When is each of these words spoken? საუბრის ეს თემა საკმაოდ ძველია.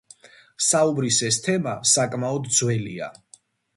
საუბრის 0.67 1.19
ეს 1.29 1.39
თემა 1.49 1.75
საკმაოდ 1.91 2.49
ძველია. 2.61 3.15